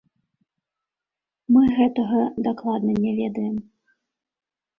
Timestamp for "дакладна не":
2.49-3.11